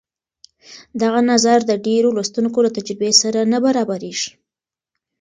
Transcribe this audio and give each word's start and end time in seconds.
دغه 1.01 1.19
نظر 1.31 1.59
د 1.65 1.71
ډېرو 1.87 2.09
لوستونکو 2.17 2.59
له 2.65 2.69
تجربې 2.77 3.11
سره 3.21 3.39
نه 3.51 3.57
برابرېږي. 3.65 4.31